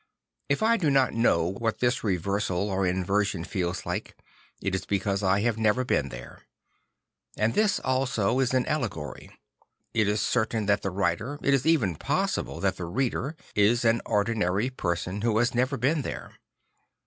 If 0.49 0.63
I 0.63 0.77
do 0.77 0.89
not 0.89 1.13
know 1.13 1.45
what 1.51 1.77
this 1.77 2.03
reversal 2.03 2.71
or 2.71 2.87
inversion 2.87 3.43
feels 3.43 3.85
like, 3.85 4.17
it 4.59 4.73
is 4.73 4.83
because 4.83 5.21
I 5.21 5.41
have 5.41 5.59
never 5.59 5.85
been 5.85 6.09
there. 6.09 6.41
And 7.37 7.53
this 7.53 7.79
also 7.79 8.39
is 8.39 8.51
an 8.55 8.65
allegory. 8.65 9.29
It 9.93 10.07
is 10.07 10.19
certain 10.19 10.65
that 10.65 10.81
the 10.81 10.89
writer, 10.89 11.37
it 11.43 11.53
is 11.53 11.67
even 11.67 11.97
possible 11.97 12.59
that 12.61 12.77
the 12.77 12.85
reader, 12.85 13.35
is 13.53 13.85
an 13.85 14.01
ordinary 14.07 14.71
person 14.71 15.21
who 15.21 15.37
has 15.37 15.53
never 15.53 15.77
been 15.77 16.01
there. 16.01 16.31